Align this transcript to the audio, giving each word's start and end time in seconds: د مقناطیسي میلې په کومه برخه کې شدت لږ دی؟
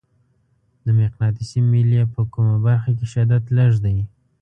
د 0.85 0.87
مقناطیسي 0.99 1.59
میلې 1.71 2.01
په 2.13 2.21
کومه 2.33 2.55
برخه 2.65 2.91
کې 2.97 3.05
شدت 3.13 3.43
لږ 3.57 3.71
دی؟ 3.85 3.97